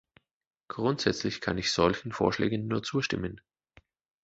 Grundsätzlich 0.67 1.41
kann 1.41 1.59
ich 1.59 1.71
solchen 1.71 2.11
Vorschlägen 2.11 2.65
nur 2.65 2.81
zustimmen. 2.81 3.39